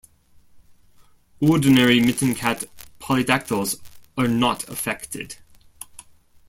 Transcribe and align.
Ordinary 1.41 1.99
mitten 1.99 2.33
cat 2.33 2.63
polydactyls 2.97 3.77
are 4.17 4.27
not 4.27 4.67
affected. 4.67 5.35